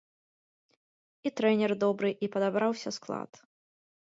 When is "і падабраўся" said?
2.25-2.89